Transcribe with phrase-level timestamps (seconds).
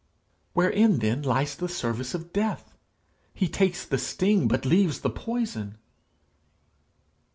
[0.53, 2.73] 'Wherein then lies the service of Death?
[3.35, 5.77] He takes the sting, but leaves the poison!'